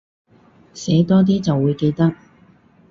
[0.73, 2.15] 寫多啲就會記得